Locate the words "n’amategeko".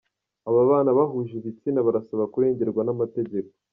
2.83-3.51